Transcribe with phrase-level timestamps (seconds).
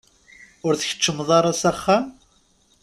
[0.65, 2.05] Ur tkeččmeḍ ara s axxam?